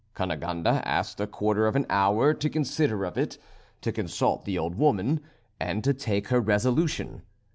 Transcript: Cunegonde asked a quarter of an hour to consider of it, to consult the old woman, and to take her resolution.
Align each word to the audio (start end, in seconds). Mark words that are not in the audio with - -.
Cunegonde 0.15 0.65
asked 0.83 1.19
a 1.21 1.27
quarter 1.27 1.67
of 1.67 1.75
an 1.75 1.85
hour 1.87 2.33
to 2.33 2.49
consider 2.49 3.05
of 3.05 3.19
it, 3.19 3.37
to 3.81 3.91
consult 3.91 4.45
the 4.45 4.57
old 4.57 4.73
woman, 4.73 5.19
and 5.59 5.83
to 5.83 5.93
take 5.93 6.29
her 6.29 6.41
resolution. 6.41 7.21